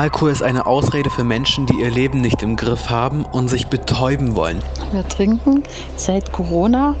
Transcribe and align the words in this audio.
Alkohol 0.00 0.30
ist 0.30 0.42
eine 0.42 0.64
Ausrede 0.64 1.10
für 1.10 1.24
Menschen, 1.24 1.66
die 1.66 1.82
ihr 1.82 1.90
Leben 1.90 2.22
nicht 2.22 2.42
im 2.42 2.56
Griff 2.56 2.88
haben 2.88 3.26
und 3.26 3.48
sich 3.48 3.66
betäuben 3.66 4.34
wollen. 4.34 4.62
Wir 4.92 5.06
trinken 5.06 5.62
seit 5.96 6.32
Corona 6.32 6.96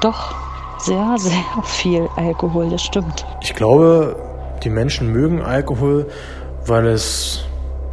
doch 0.00 0.34
sehr, 0.78 1.14
sehr 1.18 1.62
viel 1.62 2.08
Alkohol, 2.16 2.68
das 2.68 2.82
stimmt. 2.82 3.24
Ich 3.42 3.54
glaube, 3.54 4.16
die 4.64 4.70
Menschen 4.70 5.12
mögen 5.12 5.40
Alkohol, 5.40 6.08
weil 6.66 6.86
es 6.86 7.44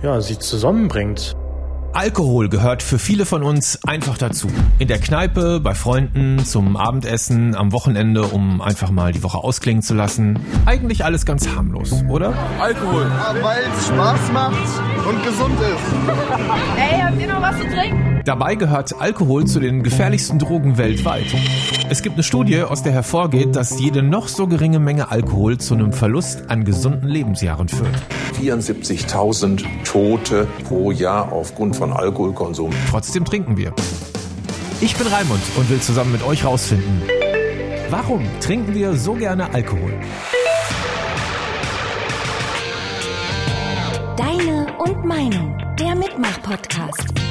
ja, 0.02 0.20
sie 0.20 0.40
zusammenbringt. 0.40 1.36
Alkohol 1.94 2.50
gehört 2.50 2.84
für 2.84 3.00
viele 3.00 3.26
von 3.26 3.44
uns 3.44 3.80
einfach 3.84 4.18
dazu. 4.18 4.48
In 4.78 4.88
der 4.88 5.00
Kneipe, 5.00 5.60
bei 5.60 5.74
Freunden, 5.74 6.46
zum 6.46 6.78
Abendessen, 6.78 7.56
am 7.56 7.72
Wochenende, 7.72 8.24
um 8.24 8.62
einfach 8.62 8.92
mal 8.92 9.12
die 9.12 9.24
Woche 9.24 9.40
ausklingen 9.40 9.82
zu 9.82 9.96
lassen. 9.96 10.40
Eigentlich 10.66 11.04
alles 11.04 11.26
ganz 11.26 11.50
harmlos, 11.50 11.94
oder? 12.08 12.34
Alkohol. 12.60 13.04
Ja, 13.04 13.36
weil 13.44 13.64
es 13.76 13.88
Spaß 13.88 14.32
macht 14.32 15.08
und 15.08 15.24
gesund 15.24 15.56
ist. 15.60 16.78
Ey, 16.78 17.02
habt 17.02 17.20
ihr 17.20 17.28
noch 17.28 17.42
was 17.42 17.58
zu 17.58 17.68
trinken? 17.68 18.22
Dabei 18.24 18.56
gehört 18.56 19.02
Alkohol 19.02 19.46
zu 19.46 19.60
den 19.60 19.82
gefährlichsten 19.82 20.38
Drogen 20.38 20.78
weltweit. 20.78 21.26
Es 21.90 22.04
gibt 22.04 22.16
eine 22.16 22.24
Studie, 22.24 22.62
aus 22.62 22.84
der 22.84 22.92
hervorgeht, 22.92 23.56
dass 23.56 23.80
jede 23.80 24.04
noch 24.04 24.28
so 24.28 24.46
geringe 24.46 24.80
Menge 24.80 25.10
Alkohol 25.10 25.58
zu 25.58 25.74
einem 25.74 25.92
Verlust 25.92 26.50
an 26.50 26.64
gesunden 26.66 27.10
Lebensjahren 27.10 27.68
führt. 27.68 27.96
74.000 28.40 29.66
Tote 29.84 30.48
pro 30.64 30.92
Jahr 30.92 31.32
aufgrund 31.34 31.76
von 31.76 31.92
Alkoholkonsum. 31.92 32.72
Trotzdem 32.90 33.26
trinken 33.26 33.58
wir. 33.58 33.74
Ich 34.80 34.96
bin 34.96 35.08
Raimund 35.08 35.42
und 35.58 35.70
will 35.70 35.82
zusammen 35.82 36.14
mit 36.14 36.24
euch 36.24 36.46
rausfinden, 36.46 37.04
warum 37.90 38.26
trinken 38.40 38.74
wir 38.74 38.96
so 38.96 39.14
gerne 39.14 39.54
Alkohol? 39.54 39.94
Deine 44.18 44.68
und 44.80 45.04
Meinung, 45.04 45.58
der 45.78 45.96
Mitmach-Podcast. 45.96 47.29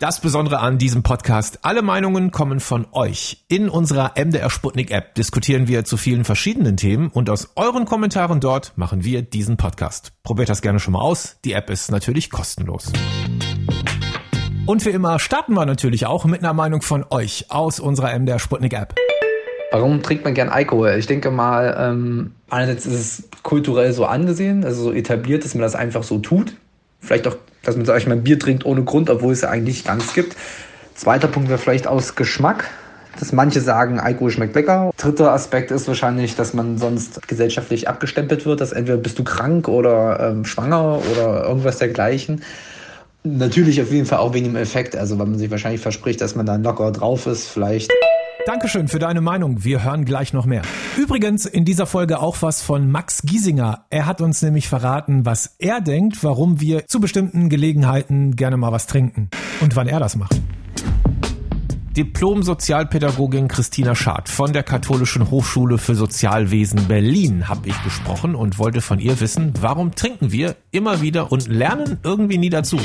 Das 0.00 0.20
Besondere 0.20 0.60
an 0.60 0.78
diesem 0.78 1.02
Podcast, 1.02 1.58
alle 1.62 1.82
Meinungen 1.82 2.30
kommen 2.30 2.60
von 2.60 2.86
euch. 2.92 3.44
In 3.48 3.68
unserer 3.68 4.12
MDR 4.16 4.48
Sputnik 4.48 4.92
App 4.92 5.16
diskutieren 5.16 5.66
wir 5.66 5.84
zu 5.84 5.96
vielen 5.96 6.24
verschiedenen 6.24 6.76
Themen 6.76 7.08
und 7.08 7.28
aus 7.28 7.48
euren 7.56 7.84
Kommentaren 7.84 8.38
dort 8.38 8.74
machen 8.76 9.02
wir 9.02 9.22
diesen 9.22 9.56
Podcast. 9.56 10.12
Probiert 10.22 10.50
das 10.50 10.62
gerne 10.62 10.78
schon 10.78 10.92
mal 10.92 11.00
aus. 11.00 11.38
Die 11.44 11.52
App 11.52 11.68
ist 11.68 11.90
natürlich 11.90 12.30
kostenlos. 12.30 12.92
Und 14.66 14.86
wie 14.86 14.90
immer 14.90 15.18
starten 15.18 15.54
wir 15.54 15.66
natürlich 15.66 16.06
auch 16.06 16.26
mit 16.26 16.44
einer 16.44 16.54
Meinung 16.54 16.80
von 16.80 17.04
euch 17.10 17.46
aus 17.48 17.80
unserer 17.80 18.16
MDR 18.16 18.38
Sputnik 18.38 18.74
App. 18.74 18.94
Warum 19.72 20.00
trinkt 20.04 20.22
man 20.22 20.34
gern 20.34 20.48
Alkohol? 20.48 20.94
Ich 20.96 21.06
denke 21.06 21.32
mal, 21.32 21.76
ähm, 21.76 22.34
einerseits 22.50 22.86
ist 22.86 22.94
es 22.94 23.28
kulturell 23.42 23.92
so 23.92 24.04
angesehen, 24.04 24.64
also 24.64 24.80
so 24.84 24.92
etabliert, 24.92 25.44
dass 25.44 25.56
man 25.56 25.62
das 25.62 25.74
einfach 25.74 26.04
so 26.04 26.20
tut. 26.20 26.54
Vielleicht 27.00 27.26
auch 27.26 27.36
dass 27.68 27.76
man, 27.76 27.84
sag 27.84 27.98
ich 27.98 28.06
mal, 28.06 28.16
Bier 28.16 28.38
trinkt 28.38 28.64
ohne 28.64 28.82
Grund, 28.82 29.10
obwohl 29.10 29.32
es 29.32 29.42
ja 29.42 29.50
eigentlich 29.50 29.84
gar 29.84 29.94
nichts 29.94 30.14
gibt. 30.14 30.36
Zweiter 30.94 31.28
Punkt 31.28 31.48
wäre 31.48 31.58
vielleicht 31.58 31.86
aus 31.86 32.14
Geschmack. 32.16 32.68
Dass 33.18 33.32
manche 33.32 33.60
sagen, 33.60 33.98
Alkohol 33.98 34.30
schmeckt 34.30 34.54
lecker. 34.54 34.92
Dritter 34.96 35.32
Aspekt 35.32 35.70
ist 35.72 35.88
wahrscheinlich, 35.88 36.36
dass 36.36 36.54
man 36.54 36.78
sonst 36.78 37.26
gesellschaftlich 37.26 37.88
abgestempelt 37.88 38.46
wird, 38.46 38.60
dass 38.60 38.72
entweder 38.72 38.96
bist 38.96 39.18
du 39.18 39.24
krank 39.24 39.68
oder 39.68 40.20
ähm, 40.20 40.44
schwanger 40.44 41.00
oder 41.12 41.44
irgendwas 41.44 41.78
dergleichen. 41.78 42.42
Natürlich 43.24 43.82
auf 43.82 43.90
jeden 43.90 44.06
Fall 44.06 44.18
auch 44.18 44.34
wegen 44.34 44.46
dem 44.46 44.56
Effekt, 44.56 44.96
also 44.96 45.18
weil 45.18 45.26
man 45.26 45.38
sich 45.38 45.50
wahrscheinlich 45.50 45.80
verspricht, 45.80 46.20
dass 46.20 46.36
man 46.36 46.46
dann 46.46 46.62
locker 46.62 46.92
drauf 46.92 47.26
ist, 47.26 47.48
vielleicht. 47.48 47.90
Dankeschön 48.48 48.88
für 48.88 48.98
deine 48.98 49.20
Meinung. 49.20 49.62
Wir 49.62 49.84
hören 49.84 50.06
gleich 50.06 50.32
noch 50.32 50.46
mehr. 50.46 50.62
Übrigens 50.96 51.44
in 51.44 51.66
dieser 51.66 51.84
Folge 51.84 52.18
auch 52.18 52.40
was 52.40 52.62
von 52.62 52.90
Max 52.90 53.20
Giesinger. 53.20 53.84
Er 53.90 54.06
hat 54.06 54.22
uns 54.22 54.40
nämlich 54.40 54.68
verraten, 54.68 55.26
was 55.26 55.56
er 55.58 55.82
denkt, 55.82 56.24
warum 56.24 56.58
wir 56.58 56.86
zu 56.86 56.98
bestimmten 56.98 57.50
Gelegenheiten 57.50 58.36
gerne 58.36 58.56
mal 58.56 58.72
was 58.72 58.86
trinken 58.86 59.28
und 59.60 59.76
wann 59.76 59.86
er 59.86 60.00
das 60.00 60.16
macht. 60.16 60.40
Diplom-Sozialpädagogin 61.94 63.48
Christina 63.48 63.94
Schad 63.94 64.30
von 64.30 64.54
der 64.54 64.62
Katholischen 64.62 65.30
Hochschule 65.30 65.76
für 65.76 65.94
Sozialwesen 65.94 66.88
Berlin 66.88 67.50
habe 67.50 67.68
ich 67.68 67.82
gesprochen 67.84 68.34
und 68.34 68.58
wollte 68.58 68.80
von 68.80 68.98
ihr 68.98 69.20
wissen, 69.20 69.52
warum 69.60 69.94
trinken 69.94 70.32
wir 70.32 70.56
immer 70.70 71.02
wieder 71.02 71.30
und 71.32 71.48
lernen 71.48 71.98
irgendwie 72.02 72.38
nie 72.38 72.48
dazu. 72.48 72.78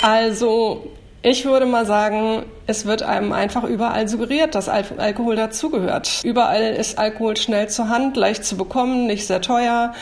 Also 0.00 0.97
ich 1.30 1.44
würde 1.44 1.66
mal 1.66 1.84
sagen, 1.84 2.46
es 2.66 2.86
wird 2.86 3.02
einem 3.02 3.32
einfach 3.32 3.64
überall 3.64 4.08
suggeriert, 4.08 4.54
dass 4.54 4.70
Al 4.70 4.84
Alkohol 4.96 5.36
dazugehört. 5.36 6.22
Überall 6.24 6.72
ist 6.72 6.98
Alkohol 6.98 7.36
schnell 7.36 7.68
zur 7.68 7.90
Hand, 7.90 8.16
leicht 8.16 8.46
zu 8.46 8.56
bekommen, 8.56 9.06
nicht 9.06 9.26
sehr 9.26 9.42
teuer. 9.42 9.92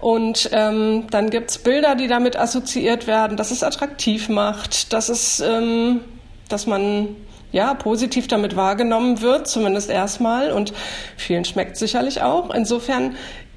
Und 0.00 0.50
ähm, 0.52 1.06
dann 1.10 1.30
gibt's 1.30 1.58
Bilder, 1.58 1.94
die 1.94 2.08
damit 2.08 2.36
assoziiert 2.36 3.06
werden, 3.06 3.36
dass 3.36 3.52
es 3.52 3.62
attraktiv 3.62 4.28
macht, 4.28 4.92
dass 4.92 5.08
es, 5.08 5.38
ähm, 5.38 6.00
dass 6.48 6.66
man 6.66 7.14
ja 7.52 7.74
positiv 7.74 8.26
damit 8.26 8.56
wahrgenommen 8.56 9.20
wird, 9.20 9.46
zumindest 9.46 9.90
erstmal. 9.90 10.50
Und 10.50 10.72
vielen 11.16 11.44
schmeckt 11.44 11.76
sicherlich 11.76 12.20
auch. 12.20 12.52
Insofern 12.52 13.14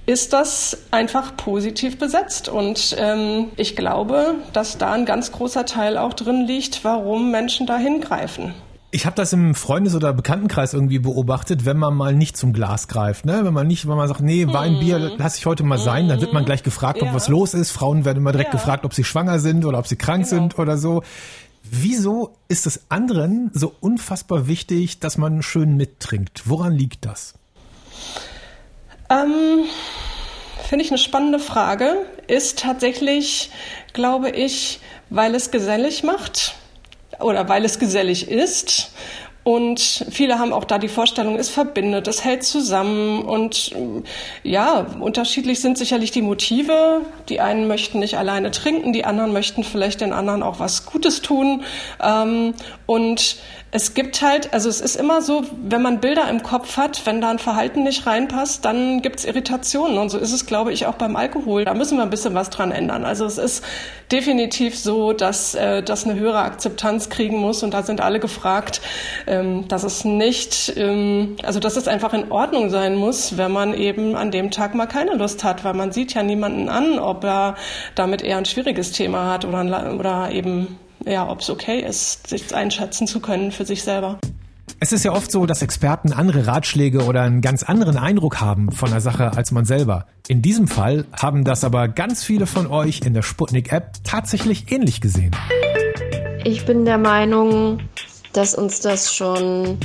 ist 0.07 0.31
das 0.31 0.77
einfach 0.89 1.35
positiv 1.35 1.99
besetzt. 1.99 2.47
Und 2.49 2.95
ähm, 2.97 3.49
ich 3.57 3.75
glaube, 3.75 4.35
dass 4.53 4.77
da 4.77 4.93
ein 4.93 5.05
ganz 5.05 5.31
großer 5.31 5.65
Teil 5.65 5.97
auch 5.97 6.13
drin 6.13 6.47
liegt, 6.47 6.83
warum 6.83 7.29
Menschen 7.29 7.67
da 7.67 7.77
hingreifen. 7.77 8.53
Ich 8.89 9.05
habe 9.05 9.17
das 9.17 9.33
im 9.33 9.53
Freundes- 9.53 9.95
oder 9.95 10.13
Bekanntenkreis 10.13 10.73
irgendwie 10.73 10.99
beobachtet, 10.99 11.65
wenn 11.65 11.75
man 11.75 11.93
mal 11.93 12.15
nicht 12.15 12.37
zum 12.37 12.53
Glas 12.53 12.87
greift, 12.87 13.25
ne? 13.25 13.41
Wenn 13.43 13.53
man 13.53 13.67
nicht, 13.67 13.85
wenn 13.85 13.97
man 13.97 14.07
sagt, 14.07 14.21
nee, 14.21 14.47
Wein, 14.47 14.79
Bier, 14.79 14.97
hm. 14.97 15.11
lass 15.17 15.37
ich 15.37 15.45
heute 15.45 15.63
mal 15.63 15.77
sein, 15.77 16.07
dann 16.07 16.21
wird 16.21 16.31
man 16.31 16.45
gleich 16.45 16.63
gefragt, 16.63 17.01
ob 17.01 17.09
ja. 17.09 17.13
was 17.13 17.27
los 17.27 17.53
ist. 17.53 17.71
Frauen 17.71 18.05
werden 18.05 18.19
immer 18.19 18.31
direkt 18.31 18.53
ja. 18.53 18.59
gefragt, 18.59 18.85
ob 18.85 18.93
sie 18.93 19.03
schwanger 19.03 19.39
sind 19.39 19.65
oder 19.65 19.77
ob 19.77 19.87
sie 19.87 19.97
krank 19.97 20.29
genau. 20.29 20.41
sind 20.41 20.57
oder 20.57 20.77
so. 20.77 21.03
Wieso 21.69 22.37
ist 22.47 22.65
es 22.65 22.85
anderen 22.87 23.51
so 23.53 23.75
unfassbar 23.81 24.47
wichtig, 24.47 25.01
dass 25.01 25.17
man 25.17 25.43
schön 25.43 25.75
mittrinkt? 25.75 26.43
Woran 26.45 26.71
liegt 26.71 27.05
das? 27.05 27.33
Ähm, 29.09 29.65
Finde 30.63 30.83
ich 30.83 30.91
eine 30.91 30.97
spannende 30.97 31.39
Frage. 31.39 32.05
Ist 32.27 32.59
tatsächlich, 32.59 33.51
glaube 33.93 34.29
ich, 34.29 34.79
weil 35.09 35.35
es 35.35 35.51
gesellig 35.51 36.03
macht 36.03 36.55
oder 37.19 37.47
weil 37.49 37.65
es 37.65 37.79
gesellig 37.79 38.29
ist. 38.29 38.91
Und 39.47 40.03
viele 40.11 40.39
haben 40.39 40.51
auch 40.51 40.65
da 40.65 40.77
die 40.77 40.89
Vorstellung, 40.89 41.37
es 41.37 41.47
verbindet, 41.47 42.09
es 42.09 42.25
hält 42.25 42.43
zusammen. 42.43 43.21
Und 43.21 43.73
ja, 44.43 44.85
unterschiedlich 44.99 45.61
sind 45.61 45.77
sicherlich 45.77 46.11
die 46.11 46.21
Motive. 46.21 47.03
Die 47.29 47.39
einen 47.39 47.69
möchten 47.69 47.99
nicht 47.99 48.17
alleine 48.17 48.51
trinken, 48.51 48.91
die 48.91 49.05
anderen 49.05 49.31
möchten 49.31 49.63
vielleicht 49.63 50.01
den 50.01 50.11
anderen 50.11 50.43
auch 50.43 50.59
was 50.59 50.85
Gutes 50.85 51.21
tun. 51.21 51.63
Ähm, 52.03 52.55
und 52.87 53.37
es 53.71 53.93
gibt 53.93 54.21
halt, 54.21 54.53
also 54.53 54.69
es 54.69 54.79
ist 54.79 54.95
immer 54.95 55.21
so, 55.21 55.43
wenn 55.61 55.81
man 55.81 55.99
Bilder 55.99 56.29
im 56.29 56.41
Kopf 56.41 56.77
hat, 56.77 57.05
wenn 57.05 57.19
da 57.19 57.29
ein 57.29 57.39
Verhalten 57.39 57.83
nicht 57.83 58.05
reinpasst, 58.05 58.63
dann 58.63 59.01
gibt's 59.01 59.25
Irritationen. 59.25 59.97
Und 59.97 60.09
so 60.09 60.17
ist 60.17 60.31
es, 60.31 60.45
glaube 60.45 60.71
ich, 60.71 60.85
auch 60.85 60.95
beim 60.95 61.15
Alkohol. 61.15 61.65
Da 61.65 61.73
müssen 61.73 61.97
wir 61.97 62.03
ein 62.03 62.09
bisschen 62.09 62.33
was 62.33 62.49
dran 62.49 62.71
ändern. 62.71 63.03
Also 63.03 63.25
es 63.25 63.37
ist 63.37 63.63
definitiv 64.11 64.77
so, 64.77 65.11
dass 65.11 65.53
äh, 65.53 65.83
das 65.83 66.05
eine 66.05 66.17
höhere 66.17 66.39
Akzeptanz 66.39 67.09
kriegen 67.09 67.37
muss. 67.37 67.61
Und 67.61 67.73
da 67.73 67.83
sind 67.83 67.99
alle 67.99 68.19
gefragt, 68.21 68.81
ähm, 69.39 69.67
dass 69.67 69.83
es 69.83 70.05
nicht, 70.05 70.73
ähm, 70.75 71.35
also 71.43 71.59
dass 71.59 71.77
es 71.77 71.87
einfach 71.87 72.13
in 72.13 72.31
Ordnung 72.31 72.69
sein 72.69 72.95
muss, 72.95 73.37
wenn 73.37 73.51
man 73.51 73.73
eben 73.73 74.15
an 74.15 74.31
dem 74.31 74.51
Tag 74.51 74.75
mal 74.75 74.87
keine 74.87 75.15
Lust 75.15 75.43
hat, 75.43 75.63
weil 75.63 75.73
man 75.73 75.91
sieht 75.91 76.13
ja 76.13 76.23
niemanden 76.23 76.69
an, 76.69 76.99
ob 76.99 77.23
er 77.23 77.55
damit 77.95 78.21
eher 78.21 78.37
ein 78.37 78.45
schwieriges 78.45 78.91
Thema 78.91 79.31
hat 79.31 79.45
oder, 79.45 79.93
oder 79.93 80.31
eben 80.31 80.77
ja, 81.05 81.27
ob 81.29 81.41
es 81.41 81.49
okay 81.49 81.79
ist, 81.79 82.27
sich 82.27 82.53
einschätzen 82.53 83.07
zu 83.07 83.19
können 83.19 83.51
für 83.51 83.65
sich 83.65 83.83
selber. 83.83 84.19
Es 84.79 84.91
ist 84.91 85.03
ja 85.03 85.11
oft 85.11 85.31
so, 85.31 85.47
dass 85.47 85.63
Experten 85.63 86.13
andere 86.13 86.45
Ratschläge 86.45 87.05
oder 87.05 87.23
einen 87.23 87.41
ganz 87.41 87.63
anderen 87.63 87.97
Eindruck 87.97 88.39
haben 88.41 88.71
von 88.71 88.91
der 88.91 89.01
Sache 89.01 89.35
als 89.35 89.51
man 89.51 89.65
selber. 89.65 90.05
In 90.27 90.43
diesem 90.43 90.67
Fall 90.67 91.05
haben 91.19 91.43
das 91.43 91.63
aber 91.63 91.87
ganz 91.87 92.23
viele 92.23 92.45
von 92.45 92.67
euch 92.67 93.01
in 93.01 93.15
der 93.15 93.23
Sputnik-App 93.23 94.03
tatsächlich 94.03 94.71
ähnlich 94.71 95.01
gesehen. 95.01 95.31
Ich 96.43 96.65
bin 96.65 96.85
der 96.85 96.99
Meinung, 96.99 97.79
dass 98.37 98.53
uns 98.53 98.79
das 98.81 99.11
schon 99.11 99.79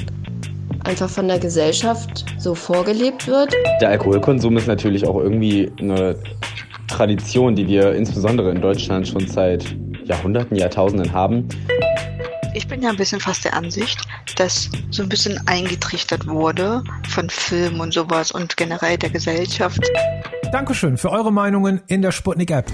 einfach 0.84 1.08
von 1.08 1.26
der 1.26 1.38
Gesellschaft 1.38 2.26
so 2.38 2.54
vorgelebt 2.54 3.26
wird. 3.26 3.54
Der 3.80 3.88
Alkoholkonsum 3.88 4.58
ist 4.58 4.66
natürlich 4.66 5.06
auch 5.06 5.18
irgendwie 5.18 5.72
eine 5.80 6.16
Tradition, 6.86 7.54
die 7.54 7.66
wir 7.66 7.94
insbesondere 7.94 8.50
in 8.50 8.60
Deutschland 8.60 9.08
schon 9.08 9.26
seit 9.26 9.64
Jahrhunderten, 10.04 10.54
Jahrtausenden 10.54 11.14
haben. 11.14 11.48
Ich 12.52 12.68
bin 12.68 12.82
ja 12.82 12.90
ein 12.90 12.96
bisschen 12.96 13.20
fast 13.20 13.46
der 13.46 13.54
Ansicht, 13.54 13.98
dass 14.36 14.68
so 14.90 15.02
ein 15.02 15.08
bisschen 15.08 15.40
eingetrichtert 15.46 16.26
wurde 16.26 16.84
von 17.08 17.30
Film 17.30 17.80
und 17.80 17.94
sowas 17.94 18.32
und 18.32 18.58
generell 18.58 18.98
der 18.98 19.08
Gesellschaft. 19.08 19.80
Dankeschön 20.52 20.98
für 20.98 21.10
eure 21.10 21.32
Meinungen 21.32 21.80
in 21.86 22.02
der 22.02 22.12
Sputnik-App. 22.12 22.70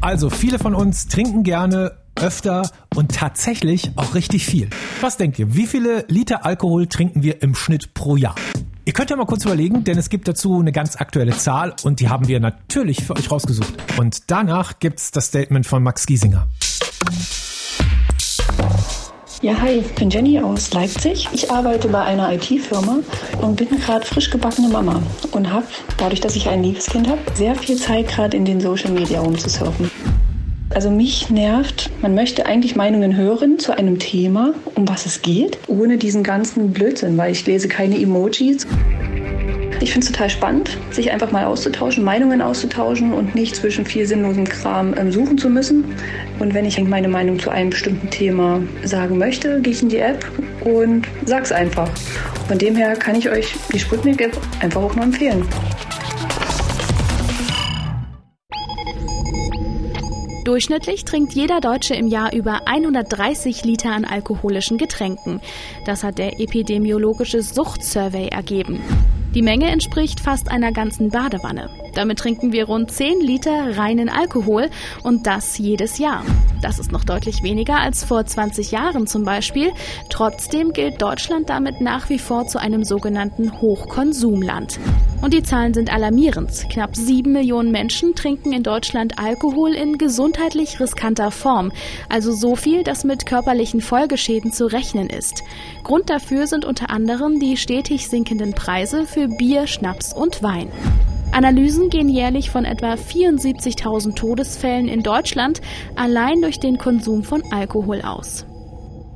Also, 0.00 0.30
viele 0.30 0.58
von 0.58 0.74
uns 0.74 1.06
trinken 1.06 1.44
gerne 1.44 1.92
öfter 2.16 2.70
und 2.94 3.14
tatsächlich 3.14 3.90
auch 3.96 4.14
richtig 4.14 4.46
viel. 4.46 4.70
Was 5.00 5.16
denkt 5.16 5.38
ihr? 5.38 5.54
Wie 5.54 5.66
viele 5.66 6.04
Liter 6.08 6.44
Alkohol 6.44 6.86
trinken 6.86 7.22
wir 7.22 7.42
im 7.42 7.54
Schnitt 7.54 7.94
pro 7.94 8.16
Jahr? 8.16 8.34
Ihr 8.84 8.92
könnt 8.92 9.10
ja 9.10 9.16
mal 9.16 9.26
kurz 9.26 9.44
überlegen, 9.44 9.82
denn 9.84 9.98
es 9.98 10.08
gibt 10.10 10.28
dazu 10.28 10.60
eine 10.60 10.72
ganz 10.72 10.96
aktuelle 10.96 11.36
Zahl 11.36 11.74
und 11.82 12.00
die 12.00 12.08
haben 12.08 12.28
wir 12.28 12.38
natürlich 12.38 13.04
für 13.04 13.16
euch 13.16 13.30
rausgesucht. 13.30 13.74
Und 13.98 14.30
danach 14.30 14.78
gibt's 14.78 15.10
das 15.10 15.26
Statement 15.26 15.66
von 15.66 15.82
Max 15.82 16.06
Giesinger. 16.06 16.46
Ja, 19.42 19.60
hi, 19.60 19.80
ich 19.80 19.94
bin 19.94 20.08
Jenny 20.08 20.40
aus 20.40 20.72
Leipzig. 20.72 21.28
Ich 21.32 21.50
arbeite 21.50 21.88
bei 21.88 22.00
einer 22.00 22.32
IT-Firma 22.32 23.00
und 23.42 23.56
bin 23.56 23.68
gerade 23.68 24.06
frisch 24.06 24.30
gebackene 24.30 24.68
Mama 24.68 25.02
und 25.32 25.52
habe, 25.52 25.66
dadurch, 25.98 26.20
dass 26.20 26.36
ich 26.36 26.48
ein 26.48 26.62
liebes 26.62 26.86
Kind 26.86 27.08
habe, 27.08 27.20
sehr 27.34 27.54
viel 27.54 27.76
Zeit 27.76 28.08
gerade 28.08 28.36
in 28.36 28.44
den 28.44 28.60
Social 28.60 28.92
Media 28.92 29.20
rumzusurfen. 29.20 29.90
Also 30.76 30.90
mich 30.90 31.30
nervt, 31.30 31.88
man 32.02 32.14
möchte 32.14 32.44
eigentlich 32.44 32.76
Meinungen 32.76 33.16
hören 33.16 33.58
zu 33.58 33.72
einem 33.72 33.98
Thema, 33.98 34.52
um 34.74 34.86
was 34.86 35.06
es 35.06 35.22
geht, 35.22 35.58
ohne 35.68 35.96
diesen 35.96 36.22
ganzen 36.22 36.74
Blödsinn, 36.74 37.16
weil 37.16 37.32
ich 37.32 37.46
lese 37.46 37.66
keine 37.66 37.98
Emojis. 37.98 38.66
Ich 39.80 39.92
finde 39.92 40.06
es 40.06 40.12
total 40.12 40.28
spannend, 40.28 40.76
sich 40.90 41.10
einfach 41.10 41.32
mal 41.32 41.46
auszutauschen, 41.46 42.04
Meinungen 42.04 42.42
auszutauschen 42.42 43.14
und 43.14 43.34
nicht 43.34 43.56
zwischen 43.56 43.86
viel 43.86 44.04
sinnlosem 44.04 44.44
Kram 44.44 44.94
ähm, 44.98 45.10
suchen 45.10 45.38
zu 45.38 45.48
müssen. 45.48 45.82
Und 46.40 46.52
wenn 46.52 46.66
ich 46.66 46.78
meine 46.78 47.08
Meinung 47.08 47.38
zu 47.38 47.48
einem 47.48 47.70
bestimmten 47.70 48.10
Thema 48.10 48.60
sagen 48.84 49.16
möchte, 49.16 49.62
gehe 49.62 49.72
ich 49.72 49.80
in 49.80 49.88
die 49.88 49.96
App 49.96 50.30
und 50.62 51.06
sag's 51.24 51.52
einfach. 51.52 51.88
Von 52.48 52.58
dem 52.58 52.76
her 52.76 52.96
kann 52.96 53.14
ich 53.14 53.30
euch 53.30 53.54
die 53.72 53.78
Sputnik-App 53.78 54.38
einfach 54.60 54.82
auch 54.82 54.94
nur 54.94 55.04
empfehlen. 55.06 55.42
Durchschnittlich 60.46 61.04
trinkt 61.04 61.32
jeder 61.32 61.60
Deutsche 61.60 61.96
im 61.96 62.06
Jahr 62.06 62.32
über 62.32 62.68
130 62.68 63.64
Liter 63.64 63.90
an 63.90 64.04
alkoholischen 64.04 64.78
Getränken. 64.78 65.40
Das 65.84 66.04
hat 66.04 66.18
der 66.18 66.38
epidemiologische 66.38 67.42
Suchtsurvey 67.42 68.28
ergeben. 68.28 68.80
Die 69.34 69.42
Menge 69.42 69.68
entspricht 69.68 70.20
fast 70.20 70.48
einer 70.48 70.70
ganzen 70.70 71.10
Badewanne. 71.10 71.68
Damit 71.96 72.20
trinken 72.20 72.52
wir 72.52 72.66
rund 72.66 72.92
10 72.92 73.20
Liter 73.20 73.76
reinen 73.76 74.08
Alkohol 74.08 74.70
und 75.02 75.26
das 75.26 75.58
jedes 75.58 75.98
Jahr. 75.98 76.22
Das 76.62 76.78
ist 76.78 76.92
noch 76.92 77.04
deutlich 77.04 77.42
weniger 77.42 77.78
als 77.78 78.04
vor 78.04 78.24
20 78.24 78.70
Jahren 78.70 79.06
zum 79.06 79.24
Beispiel. 79.24 79.72
Trotzdem 80.08 80.72
gilt 80.72 81.02
Deutschland 81.02 81.50
damit 81.50 81.80
nach 81.80 82.08
wie 82.08 82.18
vor 82.18 82.46
zu 82.46 82.58
einem 82.58 82.84
sogenannten 82.84 83.60
Hochkonsumland. 83.60 84.78
Und 85.22 85.32
die 85.34 85.42
Zahlen 85.42 85.74
sind 85.74 85.92
alarmierend. 85.92 86.66
Knapp 86.70 86.94
7 86.94 87.32
Millionen 87.32 87.72
Menschen 87.72 88.14
trinken 88.14 88.52
in 88.52 88.62
Deutschland 88.62 89.18
Alkohol 89.18 89.74
in 89.74 89.98
gesundheitlich 89.98 90.80
riskanter 90.80 91.30
Form. 91.30 91.72
Also 92.08 92.32
so 92.32 92.56
viel, 92.56 92.82
dass 92.82 93.04
mit 93.04 93.26
körperlichen 93.26 93.80
Folgeschäden 93.80 94.52
zu 94.52 94.66
rechnen 94.66 95.08
ist. 95.08 95.42
Grund 95.84 96.10
dafür 96.10 96.46
sind 96.46 96.64
unter 96.64 96.90
anderem 96.90 97.40
die 97.40 97.56
stetig 97.56 98.08
sinkenden 98.08 98.52
Preise 98.52 99.06
für 99.06 99.28
Bier, 99.28 99.66
Schnaps 99.66 100.12
und 100.12 100.42
Wein. 100.42 100.70
Analysen 101.36 101.90
gehen 101.90 102.08
jährlich 102.08 102.48
von 102.48 102.64
etwa 102.64 102.94
74.000 102.94 104.14
Todesfällen 104.14 104.88
in 104.88 105.02
Deutschland 105.02 105.60
allein 105.94 106.40
durch 106.40 106.60
den 106.60 106.78
Konsum 106.78 107.24
von 107.24 107.42
Alkohol 107.52 108.00
aus. 108.00 108.46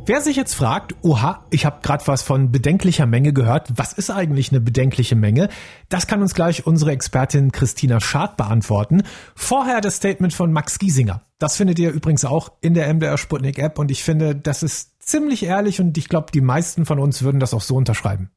Wer 0.05 0.21
sich 0.21 0.37
jetzt 0.37 0.53
fragt, 0.53 0.95
oha, 1.01 1.47
ich 1.49 1.65
habe 1.65 1.79
gerade 1.83 2.07
was 2.07 2.21
von 2.23 2.53
bedenklicher 2.53 3.07
Menge 3.07 3.33
gehört, 3.33 3.71
was 3.75 3.95
ist 3.95 4.11
eigentlich 4.11 4.51
eine 4.51 4.61
bedenkliche 4.61 5.17
Menge? 5.17 5.49
Das 5.89 6.07
kann 6.07 6.21
uns 6.21 6.35
gleich 6.35 6.67
unsere 6.67 6.91
Expertin 6.91 7.53
Christina 7.53 8.01
Schad 8.01 8.37
beantworten. 8.37 9.03
Vorher 9.35 9.81
das 9.81 9.97
Statement 9.97 10.35
von 10.35 10.53
Max 10.53 10.79
Giesinger. 10.79 11.23
Das 11.39 11.57
findet 11.57 11.79
ihr 11.79 11.91
übrigens 11.91 12.27
auch 12.27 12.53
in 12.61 12.75
der 12.75 12.93
MDR 12.93 13.17
Sputnik 13.17 13.59
App 13.59 13.79
und 13.79 13.91
ich 13.91 14.05
finde, 14.05 14.37
das 14.37 14.63
ist 14.63 15.03
ziemlich 15.03 15.43
ehrlich 15.45 15.81
und 15.81 15.97
ich 15.97 16.11
glaube, 16.11 16.33
die 16.35 16.43
meisten 16.43 16.85
von 16.85 16.99
uns 16.99 17.23
würden 17.23 17.41
das 17.41 17.55
auch 17.55 17.63
so 17.63 17.77
unterschreiben. 17.77 18.31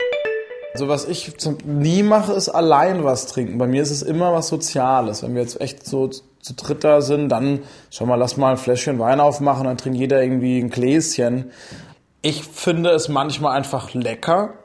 Also 0.73 0.87
was 0.87 1.05
ich 1.05 1.31
nie 1.65 2.01
mache, 2.01 2.33
ist 2.33 2.49
allein 2.49 3.03
was 3.03 3.27
trinken. 3.27 3.59
Bei 3.59 3.67
mir 3.67 3.83
ist 3.83 3.91
es 3.91 4.01
immer 4.01 4.33
was 4.33 4.47
Soziales. 4.47 5.21
Wenn 5.21 5.35
wir 5.35 5.41
jetzt 5.43 5.61
echt 5.61 5.85
so 5.85 6.07
zu 6.07 6.53
dritter 6.57 7.03
sind, 7.03 7.29
dann 7.29 7.59
schau 7.91 8.07
mal, 8.07 8.15
lass 8.15 8.37
mal 8.37 8.51
ein 8.51 8.57
Fläschchen 8.57 8.97
Wein 8.97 9.19
aufmachen, 9.19 9.65
dann 9.65 9.77
trinkt 9.77 9.99
jeder 9.99 10.23
irgendwie 10.23 10.59
ein 10.59 10.71
Gläschen. 10.71 11.51
Ich 12.23 12.43
finde 12.43 12.89
es 12.89 13.07
manchmal 13.07 13.55
einfach 13.55 13.93
lecker. 13.93 14.55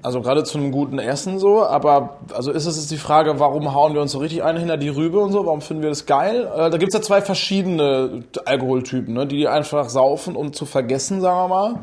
Also 0.00 0.22
gerade 0.22 0.44
zu 0.44 0.56
einem 0.58 0.70
guten 0.70 1.00
Essen 1.00 1.40
so, 1.40 1.66
aber 1.66 2.18
also 2.32 2.52
ist 2.52 2.66
es 2.66 2.76
jetzt 2.76 2.92
die 2.92 2.98
Frage, 2.98 3.40
warum 3.40 3.74
hauen 3.74 3.94
wir 3.94 4.00
uns 4.00 4.12
so 4.12 4.18
richtig 4.18 4.44
eine 4.44 4.60
hinter 4.60 4.76
die 4.76 4.90
Rübe 4.90 5.18
und 5.18 5.32
so, 5.32 5.44
warum 5.44 5.60
finden 5.60 5.82
wir 5.82 5.88
das 5.88 6.06
geil? 6.06 6.48
Äh, 6.54 6.70
da 6.70 6.78
gibt's 6.78 6.94
ja 6.94 7.02
zwei 7.02 7.20
verschiedene 7.20 8.22
Alkoholtypen, 8.44 9.12
ne? 9.12 9.26
die 9.26 9.48
einfach 9.48 9.88
saufen, 9.88 10.36
um 10.36 10.52
zu 10.52 10.66
vergessen, 10.66 11.20
sagen 11.20 11.36
wir 11.36 11.48
mal 11.48 11.80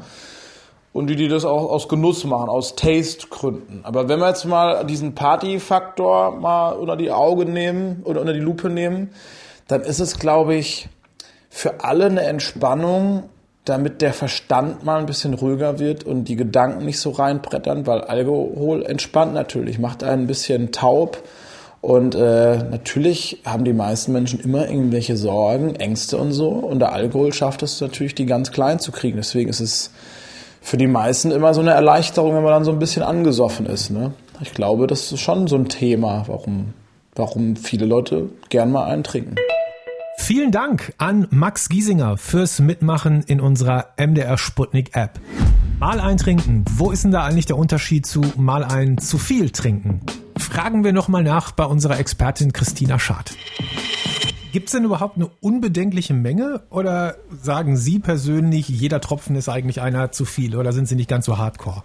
und 0.96 1.08
die, 1.08 1.18
die 1.18 1.28
das 1.28 1.44
auch 1.44 1.70
aus 1.70 1.90
Genuss 1.90 2.24
machen, 2.24 2.48
aus 2.48 2.78
Taste-Gründen. 2.78 3.82
Aber 3.84 4.08
wenn 4.08 4.22
wir 4.22 4.30
jetzt 4.30 4.46
mal 4.46 4.86
diesen 4.86 5.14
Party-Faktor 5.14 6.38
mal 6.38 6.72
unter 6.72 6.96
die 6.96 7.12
Augen 7.12 7.52
nehmen 7.52 8.02
oder 8.06 8.22
unter 8.22 8.32
die 8.32 8.40
Lupe 8.40 8.70
nehmen, 8.70 9.10
dann 9.68 9.82
ist 9.82 10.00
es, 10.00 10.20
glaube 10.20 10.56
ich, 10.56 10.88
für 11.50 11.84
alle 11.84 12.06
eine 12.06 12.22
Entspannung, 12.22 13.24
damit 13.66 14.02
der 14.02 14.14
Verstand 14.14 14.86
mal 14.86 14.98
ein 14.98 15.06
bisschen 15.06 15.34
ruhiger 15.34 15.80
wird 15.80 16.06
und 16.06 16.30
die 16.30 16.38
Gedanken 16.38 16.86
nicht 16.86 17.02
so 17.02 17.10
reinbrettern, 17.10 17.86
weil 17.86 18.00
Alkohol 18.00 18.86
entspannt 18.86 19.34
natürlich, 19.34 19.80
macht 19.80 20.02
einen 20.02 20.22
ein 20.22 20.28
bisschen 20.28 20.72
taub. 20.72 21.22
Und 21.82 22.16
äh, 22.16 22.60
natürlich 22.60 23.42
haben 23.44 23.66
die 23.66 23.74
meisten 23.74 24.14
Menschen 24.14 24.40
immer 24.40 24.70
irgendwelche 24.70 25.18
Sorgen, 25.18 25.76
Ängste 25.76 26.16
und 26.18 26.32
so. 26.32 26.48
Und 26.52 26.80
der 26.80 26.94
Alkohol 26.94 27.34
schafft 27.34 27.64
es 27.64 27.82
natürlich, 27.82 28.16
die 28.16 28.26
ganz 28.26 28.54
klein 28.54 28.80
zu 28.80 28.94
kriegen. 28.94 29.18
Deswegen 29.18 29.50
ist 29.50 29.60
es 29.60 29.92
für 30.66 30.78
die 30.78 30.88
meisten 30.88 31.30
immer 31.30 31.54
so 31.54 31.62
eine 31.62 31.72
Erleichterung, 31.72 32.36
wenn 32.36 32.42
man 32.42 32.52
dann 32.52 32.64
so 32.66 32.72
ein 32.72 32.80
bisschen 32.80 33.04
angesoffen 33.04 33.68
ist. 33.68 33.92
Ne? 33.92 34.14
Ich 34.42 34.52
glaube, 34.52 34.88
das 34.88 35.12
ist 35.12 35.20
schon 35.20 35.46
so 35.46 35.56
ein 35.56 35.70
Thema, 35.70 36.24
warum, 36.26 36.74
warum 37.16 37.56
viele 37.56 37.86
Leute 37.86 38.30
gern 38.50 38.72
mal 38.72 38.86
einen 38.86 39.04
trinken. 39.04 39.36
Vielen 40.18 40.52
Dank 40.52 40.94
an 40.98 41.28
Max 41.30 41.70
Giesinger 41.70 42.18
fürs 42.18 42.60
Mitmachen 42.60 43.22
in 43.28 43.40
unserer 43.42 43.90
MDR 43.98 44.40
Sputnik 44.40 44.96
App. 44.96 45.20
Mal 45.80 46.00
ein 46.00 46.18
trinken. 46.18 46.66
Wo 46.72 46.90
ist 46.90 47.04
denn 47.04 47.12
da 47.12 47.24
eigentlich 47.24 47.46
der 47.46 47.60
Unterschied 47.60 48.08
zu 48.08 48.22
mal 48.36 48.64
ein 48.64 48.98
zu 48.98 49.20
viel 49.20 49.52
trinken? 49.52 50.02
Fragen 50.36 50.84
wir 50.84 50.94
nochmal 50.94 51.22
nach 51.22 51.52
bei 51.52 51.66
unserer 51.66 52.00
Expertin 52.00 52.54
Christina 52.54 52.98
Schad. 52.98 53.34
Gibt 54.56 54.68
es 54.70 54.72
denn 54.72 54.86
überhaupt 54.86 55.18
eine 55.18 55.30
unbedenkliche 55.42 56.14
Menge 56.14 56.62
oder 56.70 57.16
sagen 57.30 57.76
Sie 57.76 58.00
persönlich, 58.00 58.70
jeder 58.70 59.02
Tropfen 59.02 59.36
ist 59.36 59.50
eigentlich 59.50 59.82
einer 59.82 60.14
zu 60.14 60.24
viel 60.24 60.56
oder 60.56 60.72
sind 60.72 60.88
Sie 60.88 60.96
nicht 60.96 61.10
ganz 61.10 61.26
so 61.26 61.38
hardcore? 61.38 61.84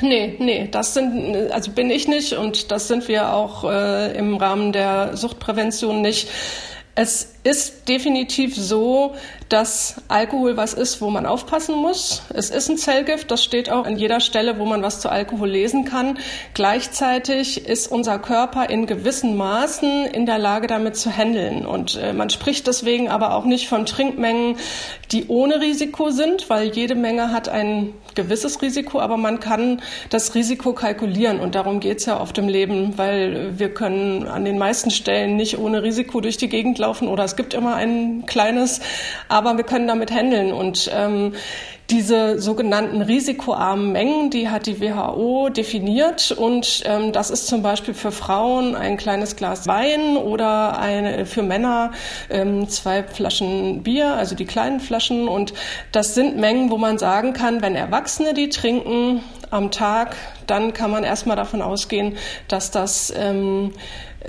Nee, 0.00 0.34
nee, 0.40 0.66
das 0.68 0.94
sind, 0.94 1.52
also 1.52 1.70
bin 1.70 1.90
ich 1.90 2.08
nicht 2.08 2.32
und 2.32 2.72
das 2.72 2.88
sind 2.88 3.06
wir 3.06 3.32
auch 3.32 3.62
äh, 3.62 4.12
im 4.18 4.34
Rahmen 4.38 4.72
der 4.72 5.16
Suchtprävention 5.16 6.02
nicht. 6.02 6.28
Es 6.96 7.36
ist 7.44 7.88
definitiv 7.88 8.56
so, 8.56 9.14
dass 9.48 9.96
Alkohol 10.08 10.56
was 10.56 10.74
ist, 10.74 11.00
wo 11.00 11.10
man 11.10 11.26
aufpassen 11.26 11.76
muss. 11.76 12.22
Es 12.32 12.50
ist 12.50 12.68
ein 12.68 12.76
Zellgift, 12.76 13.30
das 13.30 13.42
steht 13.44 13.70
auch 13.70 13.86
an 13.86 13.96
jeder 13.96 14.20
Stelle, 14.20 14.58
wo 14.58 14.64
man 14.64 14.82
was 14.82 15.00
zu 15.00 15.08
Alkohol 15.08 15.50
lesen 15.50 15.84
kann. 15.84 16.18
Gleichzeitig 16.54 17.66
ist 17.66 17.90
unser 17.90 18.18
Körper 18.18 18.70
in 18.70 18.86
gewissen 18.86 19.36
Maßen 19.36 20.06
in 20.06 20.26
der 20.26 20.38
Lage, 20.38 20.66
damit 20.66 20.96
zu 20.96 21.14
handeln. 21.14 21.66
Und 21.66 21.96
äh, 21.96 22.12
man 22.12 22.30
spricht 22.30 22.66
deswegen 22.66 23.08
aber 23.08 23.34
auch 23.34 23.44
nicht 23.44 23.68
von 23.68 23.86
Trinkmengen, 23.86 24.56
die 25.12 25.26
ohne 25.28 25.60
Risiko 25.60 26.10
sind, 26.10 26.50
weil 26.50 26.68
jede 26.68 26.94
Menge 26.94 27.30
hat 27.30 27.48
ein 27.48 27.92
gewisses 28.14 28.62
Risiko, 28.62 29.00
aber 29.00 29.16
man 29.16 29.40
kann 29.40 29.82
das 30.10 30.34
Risiko 30.34 30.72
kalkulieren. 30.72 31.40
Und 31.40 31.54
darum 31.54 31.80
geht 31.80 31.98
es 31.98 32.06
ja 32.06 32.20
oft 32.20 32.38
im 32.38 32.48
Leben, 32.48 32.96
weil 32.96 33.58
wir 33.58 33.72
können 33.72 34.26
an 34.26 34.44
den 34.44 34.58
meisten 34.58 34.90
Stellen 34.90 35.36
nicht 35.36 35.58
ohne 35.58 35.82
Risiko 35.82 36.20
durch 36.20 36.36
die 36.36 36.48
Gegend 36.48 36.78
laufen 36.78 37.08
oder 37.08 37.24
es 37.24 37.36
gibt 37.36 37.54
immer 37.54 37.74
ein 37.74 38.24
kleines, 38.26 38.80
aber 39.34 39.56
wir 39.56 39.64
können 39.64 39.88
damit 39.88 40.12
handeln. 40.12 40.52
Und 40.52 40.88
ähm, 40.94 41.32
diese 41.90 42.40
sogenannten 42.40 43.02
risikoarmen 43.02 43.90
Mengen, 43.90 44.30
die 44.30 44.48
hat 44.48 44.66
die 44.66 44.80
WHO 44.80 45.50
definiert 45.50 46.30
und 46.30 46.82
ähm, 46.86 47.12
das 47.12 47.30
ist 47.30 47.48
zum 47.48 47.60
Beispiel 47.60 47.94
für 47.94 48.12
Frauen 48.12 48.74
ein 48.76 48.96
kleines 48.96 49.36
Glas 49.36 49.66
Wein 49.66 50.16
oder 50.16 50.78
eine, 50.78 51.26
für 51.26 51.42
Männer 51.42 51.90
ähm, 52.30 52.68
zwei 52.68 53.02
Flaschen 53.02 53.82
Bier, 53.82 54.14
also 54.14 54.34
die 54.34 54.46
kleinen 54.46 54.80
Flaschen 54.80 55.28
und 55.28 55.52
das 55.92 56.14
sind 56.14 56.38
Mengen, 56.38 56.70
wo 56.70 56.78
man 56.78 56.96
sagen 56.96 57.32
kann, 57.34 57.60
wenn 57.60 57.74
Erwachsene 57.74 58.32
die 58.34 58.48
trinken 58.48 59.20
am 59.50 59.70
Tag, 59.70 60.16
dann 60.46 60.72
kann 60.72 60.90
man 60.90 61.04
erstmal 61.04 61.36
davon 61.36 61.60
ausgehen, 61.60 62.16
dass 62.48 62.70
das 62.70 63.12
ähm, 63.16 63.72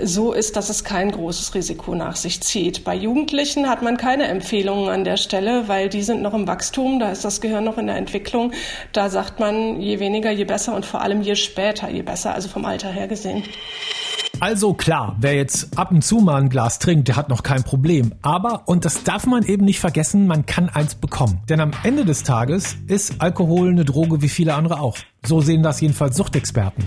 so 0.02 0.32
ist, 0.32 0.56
dass 0.56 0.68
es 0.68 0.84
kein 0.84 1.10
großes 1.10 1.54
Risiko 1.54 1.94
nach 1.94 2.16
sich 2.16 2.40
zieht. 2.42 2.84
Bei 2.84 2.94
Jugendlichen 2.94 3.68
hat 3.68 3.82
man 3.82 3.96
keine 3.96 4.24
Empfehlungen 4.24 4.88
an 4.88 5.04
der 5.04 5.16
Stelle, 5.16 5.68
weil 5.68 5.88
die 5.88 6.02
sind 6.02 6.22
noch 6.22 6.34
im 6.34 6.46
Wachstum, 6.46 7.00
da 7.00 7.10
ist 7.10 7.24
das 7.24 7.40
Gehirn 7.40 7.64
noch 7.64 7.78
in 7.78 7.86
der 7.86 7.96
Entwicklung. 7.96 8.52
Da 8.92 9.10
sagt 9.10 9.40
man, 9.40 9.80
je 9.80 9.98
weniger, 9.98 10.30
je 10.30 10.44
besser 10.44 10.74
und 10.74 10.84
vor 10.84 11.00
allem 11.00 11.22
je 11.22 11.34
später, 11.34 11.88
je 11.88 12.02
besser, 12.02 12.34
also 12.34 12.48
vom 12.48 12.64
Alter 12.64 12.90
her 12.90 13.08
gesehen. 13.08 13.42
Also 14.38 14.74
klar, 14.74 15.16
wer 15.18 15.34
jetzt 15.34 15.78
ab 15.78 15.90
und 15.90 16.02
zu 16.02 16.18
mal 16.18 16.42
ein 16.42 16.50
Glas 16.50 16.78
trinkt, 16.78 17.08
der 17.08 17.16
hat 17.16 17.30
noch 17.30 17.42
kein 17.42 17.62
Problem. 17.62 18.12
Aber, 18.20 18.64
und 18.66 18.84
das 18.84 19.02
darf 19.02 19.26
man 19.26 19.44
eben 19.44 19.64
nicht 19.64 19.80
vergessen, 19.80 20.26
man 20.26 20.44
kann 20.44 20.68
eins 20.68 20.94
bekommen. 20.94 21.40
Denn 21.48 21.60
am 21.60 21.70
Ende 21.84 22.04
des 22.04 22.22
Tages 22.22 22.76
ist 22.86 23.14
Alkohol 23.20 23.70
eine 23.70 23.86
Droge 23.86 24.20
wie 24.20 24.28
viele 24.28 24.54
andere 24.54 24.80
auch. 24.80 24.98
So 25.24 25.40
sehen 25.40 25.62
das 25.62 25.80
jedenfalls 25.80 26.16
Suchtexperten. 26.16 26.84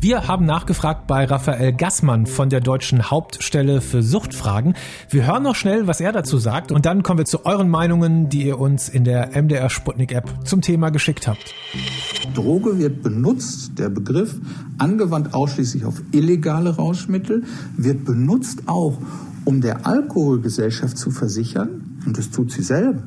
Wir 0.00 0.28
haben 0.28 0.46
nachgefragt 0.46 1.08
bei 1.08 1.24
Raphael 1.24 1.72
Gassmann 1.72 2.26
von 2.26 2.50
der 2.50 2.60
Deutschen 2.60 3.10
Hauptstelle 3.10 3.80
für 3.80 4.00
Suchtfragen. 4.00 4.74
Wir 5.10 5.26
hören 5.26 5.42
noch 5.42 5.56
schnell, 5.56 5.88
was 5.88 6.00
er 6.00 6.12
dazu 6.12 6.38
sagt 6.38 6.70
und 6.70 6.86
dann 6.86 7.02
kommen 7.02 7.18
wir 7.18 7.24
zu 7.24 7.44
euren 7.44 7.68
Meinungen, 7.68 8.28
die 8.28 8.46
ihr 8.46 8.60
uns 8.60 8.88
in 8.88 9.02
der 9.02 9.30
MDR 9.34 9.68
Sputnik 9.68 10.12
App 10.12 10.32
zum 10.44 10.60
Thema 10.60 10.90
geschickt 10.90 11.26
habt. 11.26 11.52
Droge 12.32 12.78
wird 12.78 13.02
benutzt, 13.02 13.76
der 13.76 13.88
Begriff, 13.88 14.40
angewandt 14.78 15.34
ausschließlich 15.34 15.84
auf 15.84 16.00
illegale 16.12 16.76
Rauschmittel, 16.76 17.42
wird 17.76 18.04
benutzt 18.04 18.68
auch, 18.68 18.98
um 19.44 19.60
der 19.60 19.84
Alkoholgesellschaft 19.84 20.96
zu 20.96 21.10
versichern, 21.10 21.98
und 22.06 22.16
das 22.16 22.30
tut 22.30 22.52
sie 22.52 22.62
selber, 22.62 23.02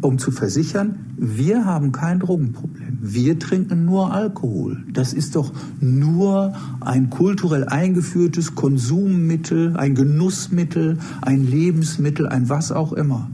um 0.00 0.18
zu 0.18 0.32
versichern, 0.32 1.14
wir 1.16 1.64
haben 1.66 1.92
kein 1.92 2.18
Drogenproblem. 2.18 2.85
Wir 3.00 3.38
trinken 3.38 3.84
nur 3.84 4.12
Alkohol. 4.12 4.84
Das 4.92 5.12
ist 5.12 5.36
doch 5.36 5.52
nur 5.80 6.54
ein 6.80 7.10
kulturell 7.10 7.64
eingeführtes 7.64 8.54
Konsummittel, 8.54 9.76
ein 9.76 9.94
Genussmittel, 9.94 10.98
ein 11.22 11.46
Lebensmittel, 11.46 12.26
ein 12.26 12.48
was 12.48 12.72
auch 12.72 12.92
immer. 12.92 13.30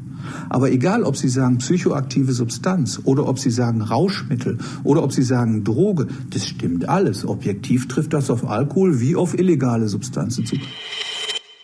Aber 0.49 0.71
egal, 0.71 1.03
ob 1.03 1.17
Sie 1.17 1.29
sagen 1.29 1.59
psychoaktive 1.59 2.33
Substanz 2.33 3.01
oder 3.05 3.29
ob 3.29 3.39
Sie 3.39 3.51
sagen 3.51 3.83
Rauschmittel 3.83 4.59
oder 4.85 5.03
ob 5.03 5.13
Sie 5.13 5.23
sagen 5.23 5.65
Droge, 5.65 6.09
das 6.31 6.47
stimmt 6.47 6.89
alles. 6.89 7.27
Objektiv 7.27 7.89
trifft 7.89 8.13
das 8.13 8.31
auf 8.31 8.49
Alkohol 8.49 9.01
wie 9.01 9.17
auf 9.17 9.39
illegale 9.39 9.89
Substanzen 9.89 10.47
zu. 10.47 10.57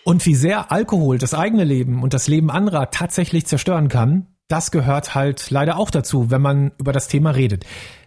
Und 0.04 0.24
wie 0.24 0.34
sehr 0.34 0.72
Alkohol 0.72 1.18
das 1.18 1.34
eigene 1.34 1.64
Leben 1.64 2.02
und 2.02 2.14
das 2.14 2.28
Leben 2.28 2.50
anderer 2.50 2.90
tatsächlich 2.90 3.46
zerstören 3.46 3.88
kann, 3.88 4.26
das 4.48 4.70
gehört 4.70 5.14
halt 5.14 5.50
leider 5.50 5.78
auch 5.78 5.90
dazu, 5.90 6.30
wenn 6.30 6.40
man 6.40 6.72
über 6.78 6.92
das 6.92 7.06
Thema 7.06 7.30
redet. 7.30 7.64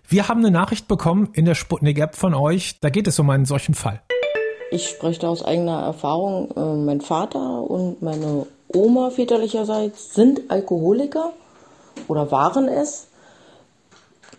Wir 0.08 0.28
haben 0.28 0.40
eine 0.40 0.52
Nachricht 0.52 0.88
bekommen 0.88 1.30
in 1.34 1.46
der 1.46 1.56
Sputnik-App 1.56 2.16
von 2.16 2.34
euch. 2.34 2.80
Da 2.82 2.90
geht 2.90 3.08
es 3.08 3.18
um 3.20 3.30
einen 3.30 3.46
solchen 3.46 3.76
Fall. 3.76 4.02
Ich 4.72 4.90
spreche 4.90 5.22
da 5.22 5.30
aus 5.30 5.46
eigener 5.46 5.84
Erfahrung. 5.84 6.50
Äh, 6.56 6.76
mein 6.84 7.02
Vater 7.02 7.40
und 7.40 8.02
meine 8.02 8.48
Oma 8.74 9.12
väterlicherseits 9.12 10.14
sind 10.16 10.50
Alkoholiker 10.50 11.32
oder 12.08 12.32
waren 12.32 12.68
es. 12.68 13.08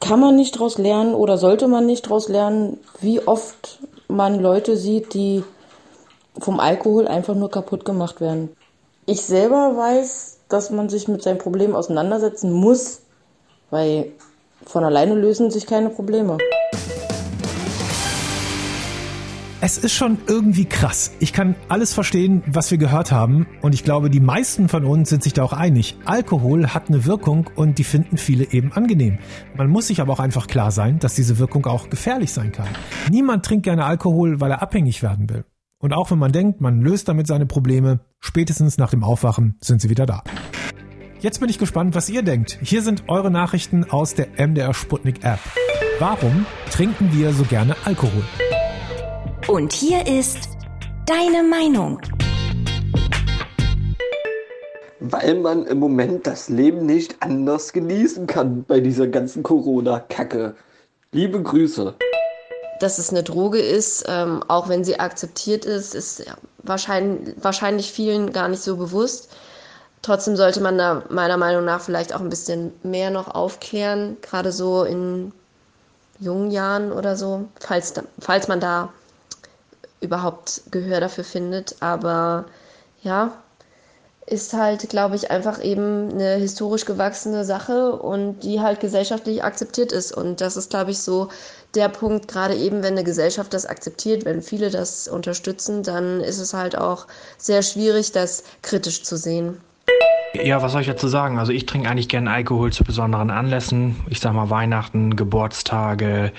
Kann 0.01 0.19
man 0.19 0.35
nicht 0.35 0.57
daraus 0.57 0.79
lernen 0.79 1.15
oder 1.15 1.39
sollte 1.39 1.69
man 1.69 1.87
nicht 1.87 2.07
daraus 2.07 2.29
lernen, 2.29 2.79
wie 3.01 3.21
oft 3.21 3.79
man 4.09 4.41
Leute 4.41 4.77
sieht, 4.77 5.15
die 5.15 5.45
vom 6.39 6.59
Alkohol 6.59 7.07
einfach 7.07 7.37
nur 7.37 7.51
kaputt 7.51 7.85
gemacht 7.85 8.21
werden. 8.21 8.51
Ich 9.07 9.23
selber 9.23 9.77
weiß, 9.77 10.41
dass 10.53 10.71
man 10.71 10.89
sich 10.89 11.09
mit 11.09 11.23
seinem 11.23 11.39
Problem 11.39 11.75
auseinandersetzen 11.75 12.53
muss, 12.53 13.03
weil 13.71 14.13
von 14.67 14.85
alleine 14.85 15.15
lösen 15.15 15.51
sich 15.51 15.67
keine 15.67 15.89
Probleme. 15.89 16.39
Es 19.65 19.79
ist 19.79 19.93
schon 19.93 20.19
irgendwie 20.27 20.65
krass. 20.65 21.13
Ich 21.21 21.33
kann 21.33 21.55
alles 21.69 21.95
verstehen, 21.95 22.43
was 22.49 22.73
wir 22.73 22.79
gehört 22.79 23.13
haben. 23.13 23.47
Und 23.63 23.75
ich 23.75 23.85
glaube, 23.85 24.11
die 24.11 24.19
meisten 24.19 24.69
von 24.69 24.85
uns 24.85 25.09
sind 25.09 25.23
sich 25.23 25.35
da 25.35 25.45
auch 25.45 25.53
einig. 25.53 25.97
Alkohol 26.05 26.75
hat 26.75 26.89
eine 26.89 27.05
Wirkung 27.05 27.49
und 27.55 27.79
die 27.79 27.85
finden 27.85 28.17
viele 28.17 28.53
eben 28.53 28.73
angenehm. 28.73 29.21
Man 29.57 29.69
muss 29.69 29.87
sich 29.87 30.01
aber 30.01 30.15
auch 30.15 30.21
einfach 30.21 30.49
klar 30.49 30.73
sein, 30.73 30.99
dass 30.99 31.15
diese 31.15 31.39
Wirkung 31.39 31.65
auch 31.67 31.91
gefährlich 31.91 32.33
sein 32.33 32.51
kann. 32.51 32.67
Niemand 33.09 33.45
trinkt 33.45 33.63
gerne 33.63 33.85
Alkohol, 33.85 34.41
weil 34.41 34.51
er 34.51 34.63
abhängig 34.63 35.01
werden 35.01 35.31
will. 35.31 35.45
Und 35.83 35.93
auch 35.93 36.13
wenn 36.13 36.19
man 36.19 36.31
denkt, 36.31 36.61
man 36.61 36.81
löst 36.81 37.09
damit 37.09 37.27
seine 37.27 37.45
Probleme, 37.45 37.99
spätestens 38.21 38.79
nach 38.79 38.91
dem 38.91 39.03
Aufwachen 39.03 39.57
sind 39.61 39.81
sie 39.81 39.91
wieder 39.91 40.07
da. 40.07 40.23
Jetzt 41.19 41.41
bin 41.41 41.49
ich 41.49 41.59
gespannt, 41.59 41.97
was 41.97 42.09
ihr 42.09 42.23
denkt. 42.23 42.57
Hier 42.63 42.83
sind 42.83 43.09
eure 43.09 43.33
Nachrichten 43.33 43.91
aus 43.91 44.15
der 44.15 44.29
MDR 44.39 44.75
Sputnik 44.75 45.25
App. 45.25 45.41
Warum 45.99 46.47
trinken 46.71 47.11
wir 47.13 47.33
so 47.33 47.43
gerne 47.43 47.75
Alkohol? 47.85 48.23
Und 49.49 49.73
hier 49.73 50.07
ist 50.07 50.51
deine 51.07 51.43
Meinung. 51.43 52.01
Weil 55.01 55.41
man 55.41 55.67
im 55.67 55.81
Moment 55.81 56.29
das 56.29 56.49
Leben 56.49 56.87
nicht 56.87 57.17
anders 57.19 57.73
genießen 57.73 58.29
kann 58.29 58.63
bei 58.69 58.79
dieser 58.79 59.09
ganzen 59.09 59.43
Corona-Kacke. 59.43 60.55
Liebe 61.11 61.43
Grüße 61.43 61.97
dass 62.83 62.99
es 62.99 63.11
eine 63.11 63.23
Droge 63.23 63.61
ist, 63.61 64.05
ähm, 64.09 64.43
auch 64.49 64.69
wenn 64.69 64.85
sie 64.85 64.99
akzeptiert 64.99 65.65
ist, 65.65 65.95
ist 65.95 66.25
wahrscheinlich, 66.59 67.35
wahrscheinlich 67.41 67.93
vielen 67.93 68.33
gar 68.33 68.49
nicht 68.49 68.63
so 68.63 68.77
bewusst. 68.77 69.31
Trotzdem 70.03 70.37
sollte 70.37 70.61
man 70.61 70.79
da 70.79 71.05
meiner 71.09 71.37
Meinung 71.37 71.65
nach 71.65 71.81
vielleicht 71.81 72.13
auch 72.13 72.21
ein 72.21 72.29
bisschen 72.29 72.73
mehr 72.83 73.11
noch 73.11 73.29
aufklären, 73.35 74.17
gerade 74.21 74.51
so 74.51 74.83
in 74.83 75.33
jungen 76.19 76.51
Jahren 76.51 76.93
oder 76.93 77.17
so, 77.17 77.45
falls, 77.61 77.95
falls 78.19 78.49
man 78.49 78.59
da 78.59 78.93
überhaupt 80.01 80.63
Gehör 80.73 81.01
dafür 81.01 81.25
findet. 81.25 81.77
Aber 81.81 82.47
ja, 83.03 83.33
ist 84.27 84.53
halt, 84.55 84.89
glaube 84.89 85.15
ich, 85.17 85.31
einfach 85.31 85.63
eben 85.63 86.11
eine 86.11 86.35
historisch 86.35 86.85
gewachsene 86.85 87.45
Sache 87.45 87.93
und 87.93 88.41
die 88.41 88.61
halt 88.61 88.81
gesellschaftlich 88.81 89.45
akzeptiert 89.45 89.93
ist. 89.93 90.13
Und 90.13 90.41
das 90.41 90.57
ist, 90.57 90.71
glaube 90.71 90.91
ich, 90.91 91.01
so 91.01 91.29
der 91.75 91.89
Punkt, 91.89 92.29
gerade 92.29 92.55
eben, 92.55 92.83
wenn 92.83 92.93
eine 92.93 93.05
Gesellschaft 93.05 93.55
das 93.55 93.67
akzeptiert, 93.67 94.25
wenn 94.25 94.43
viele 94.43 94.71
das 94.71 95.09
unterstützen, 95.09 95.83
dann 95.83 96.21
ist 96.21 96.39
es 96.39 96.53
halt 96.55 96.77
auch 96.77 97.07
sehr 97.39 97.63
schwierig, 97.63 98.13
das 98.13 98.45
kritisch 98.63 99.03
zu 99.03 99.17
sehen. 99.17 99.61
Ja, 100.35 100.63
was 100.63 100.73
soll 100.73 100.81
ich 100.81 100.87
dazu 100.87 101.09
sagen? 101.09 101.39
Also 101.39 101.53
ich 101.53 101.67
trinke 101.67 101.89
eigentlich 101.89 102.09
gerne 102.09 102.31
Alkohol 102.31 102.73
zu 102.73 102.85
besonderen 102.85 103.31
Anlässen. 103.31 103.97
Ich 104.09 104.21
sag 104.21 104.33
mal 104.33 104.51
Weihnachten, 104.51 105.15
Geburtstage, 105.17 106.33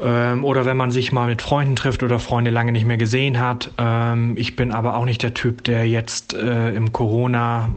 ähm, 0.00 0.44
oder 0.44 0.64
wenn 0.64 0.76
man 0.76 0.90
sich 0.90 1.12
mal 1.12 1.28
mit 1.28 1.42
Freunden 1.42 1.76
trifft 1.76 2.02
oder 2.02 2.18
Freunde 2.18 2.50
lange 2.50 2.72
nicht 2.72 2.86
mehr 2.86 2.96
gesehen 2.96 3.40
hat. 3.40 3.70
Ähm, 3.78 4.34
ich 4.36 4.56
bin 4.56 4.72
aber 4.72 4.96
auch 4.96 5.04
nicht 5.04 5.22
der 5.22 5.34
Typ, 5.34 5.64
der 5.64 5.86
jetzt 5.86 6.34
äh, 6.34 6.70
im 6.74 6.92
Corona, 6.92 7.70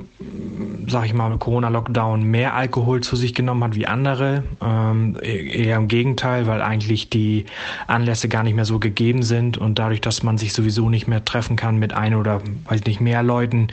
sag 0.88 1.06
ich 1.06 1.14
mal, 1.14 1.38
Corona-Lockdown 1.38 2.24
mehr 2.24 2.54
Alkohol 2.54 3.02
zu 3.02 3.16
sich 3.16 3.34
genommen 3.34 3.64
hat 3.64 3.76
wie 3.76 3.88
andere. 3.88 4.44
Ähm, 4.62 5.18
e-, 5.22 5.66
eher 5.66 5.78
im 5.78 5.88
Gegenteil, 5.88 6.48
weil 6.48 6.62
eigentlich 6.62 7.10
die 7.10 7.46
Anlässe 7.88 8.30
gar 8.30 8.44
nicht 8.44 8.56
mehr 8.56 8.66
so 8.66 8.80
gegeben 8.80 9.24
sind 9.24 9.58
und 9.58 9.80
dadurch, 9.80 10.02
dass 10.02 10.24
man 10.24 10.38
sich 10.38 10.54
sowieso 10.54 10.90
nicht 10.90 11.08
mehr 11.08 11.24
treffen 11.24 11.56
kann 11.56 11.78
mit 11.78 11.94
ein 11.94 12.16
oder 12.16 12.42
weiß 12.66 12.86
nicht 12.86 13.02
mehr 13.02 13.24
Leuten, 13.24 13.68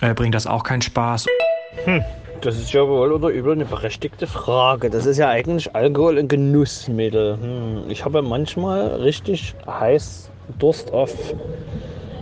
äh, 0.00 0.14
bringt 0.14 0.34
das 0.34 0.46
auch 0.46 0.64
keinen 0.64 0.82
Spaß. 0.82 1.26
Hm. 1.84 2.02
Das 2.42 2.56
ist 2.56 2.72
ja 2.72 2.88
wohl 2.88 3.12
oder 3.12 3.28
übel 3.28 3.52
eine 3.52 3.66
berechtigte 3.66 4.26
Frage. 4.26 4.88
Das 4.88 5.04
ist 5.04 5.18
ja 5.18 5.28
eigentlich 5.28 5.74
Alkohol 5.74 6.18
ein 6.18 6.26
Genussmittel. 6.26 7.36
Hm, 7.36 7.90
ich 7.90 8.02
habe 8.02 8.22
manchmal 8.22 8.94
richtig 9.02 9.54
heiß 9.66 10.30
Durst 10.58 10.90
auf 10.90 11.12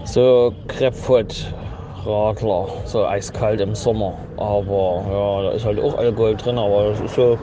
so 0.04 0.52
Crepford 0.66 1.54
Radler, 2.04 2.66
so 2.84 3.06
eiskalt 3.06 3.60
im 3.60 3.76
Sommer. 3.76 4.18
Aber 4.37 5.04
ja, 5.08 5.42
da 5.50 5.56
ist 5.56 5.64
halt 5.64 5.78
auch 5.78 5.96
Alkohol 5.96 6.34
drin, 6.34 6.58
aber 6.58 6.90
das 6.90 7.00
ist 7.00 7.14
so, 7.14 7.38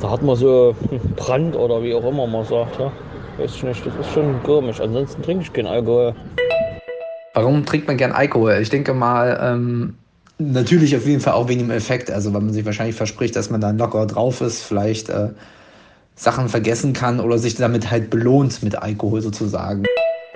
da 0.00 0.10
hat 0.10 0.22
man 0.22 0.34
so 0.34 0.74
Brand 1.14 1.54
oder 1.54 1.80
wie 1.84 1.94
auch 1.94 2.04
immer 2.04 2.26
man 2.26 2.44
sagt. 2.44 2.80
Ja. 2.80 2.90
Weiß 3.38 3.54
ich 3.54 3.62
nicht, 3.62 3.86
das 3.86 3.94
ist 3.94 4.12
schon 4.12 4.42
komisch. 4.42 4.80
Ansonsten 4.80 5.22
trinke 5.22 5.44
ich 5.44 5.52
keinen 5.52 5.68
Alkohol. 5.68 6.16
Warum 7.34 7.64
trinkt 7.64 7.86
man 7.86 7.96
gern 7.96 8.10
Alkohol? 8.10 8.58
Ich 8.60 8.70
denke 8.70 8.92
mal, 8.92 9.38
ähm, 9.40 9.94
Natürlich 10.38 10.94
auf 10.96 11.06
jeden 11.06 11.20
Fall 11.20 11.32
auch 11.32 11.48
wegen 11.48 11.60
dem 11.60 11.70
Effekt, 11.70 12.10
also 12.10 12.34
weil 12.34 12.42
man 12.42 12.52
sich 12.52 12.66
wahrscheinlich 12.66 12.96
verspricht, 12.96 13.36
dass 13.36 13.48
man 13.48 13.60
dann 13.60 13.78
locker 13.78 14.06
drauf 14.06 14.42
ist, 14.42 14.62
vielleicht 14.62 15.08
äh, 15.08 15.30
Sachen 16.14 16.48
vergessen 16.48 16.92
kann 16.92 17.20
oder 17.20 17.38
sich 17.38 17.54
damit 17.54 17.90
halt 17.90 18.10
belohnt 18.10 18.62
mit 18.62 18.76
Alkohol 18.76 19.22
sozusagen. 19.22 19.84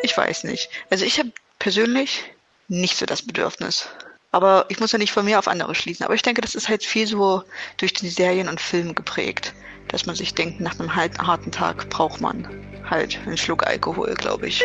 Ich 0.02 0.16
weiß 0.16 0.44
nicht. 0.44 0.70
Also 0.88 1.04
ich 1.04 1.18
habe 1.18 1.30
persönlich 1.58 2.24
nicht 2.68 2.96
so 2.96 3.04
das 3.04 3.22
Bedürfnis. 3.22 3.88
Aber 4.32 4.64
ich 4.68 4.78
muss 4.78 4.92
ja 4.92 4.98
nicht 4.98 5.12
von 5.12 5.24
mir 5.24 5.38
auf 5.38 5.48
andere 5.48 5.74
schließen. 5.74 6.04
Aber 6.04 6.14
ich 6.14 6.22
denke, 6.22 6.40
das 6.40 6.54
ist 6.54 6.68
halt 6.68 6.84
viel 6.84 7.06
so 7.06 7.42
durch 7.78 7.92
die 7.92 8.08
Serien 8.08 8.48
und 8.48 8.60
Filme 8.60 8.94
geprägt, 8.94 9.52
dass 9.88 10.06
man 10.06 10.14
sich 10.14 10.34
denkt, 10.34 10.60
nach 10.60 10.78
einem 10.78 10.94
harten 10.94 11.50
Tag 11.50 11.90
braucht 11.90 12.20
man 12.20 12.48
halt 12.88 13.18
einen 13.26 13.36
Schluck 13.36 13.66
Alkohol, 13.66 14.14
glaube 14.14 14.46
ich. 14.46 14.62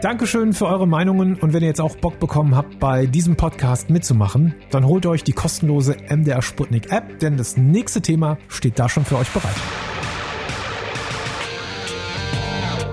Dankeschön 0.00 0.54
für 0.54 0.66
eure 0.66 0.88
Meinungen 0.88 1.36
und 1.36 1.52
wenn 1.52 1.60
ihr 1.62 1.68
jetzt 1.68 1.80
auch 1.80 1.94
Bock 1.94 2.18
bekommen 2.18 2.56
habt, 2.56 2.78
bei 2.78 3.04
diesem 3.04 3.36
Podcast 3.36 3.90
mitzumachen, 3.90 4.54
dann 4.70 4.86
holt 4.86 5.04
euch 5.04 5.24
die 5.24 5.32
kostenlose 5.32 5.94
MDR 6.08 6.40
Sputnik 6.40 6.90
App, 6.90 7.18
denn 7.18 7.36
das 7.36 7.58
nächste 7.58 8.00
Thema 8.00 8.38
steht 8.48 8.78
da 8.78 8.88
schon 8.88 9.04
für 9.04 9.18
euch 9.18 9.28
bereit. 9.28 9.56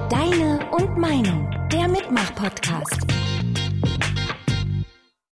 Deine 0.10 0.60
und 0.72 0.98
Meinung, 0.98 1.50
der 1.72 1.88
Mitmach-Podcast. 1.88 3.26